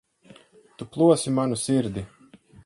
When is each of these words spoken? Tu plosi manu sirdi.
Tu 0.79 0.87
plosi 0.95 1.35
manu 1.41 1.61
sirdi. 1.67 2.07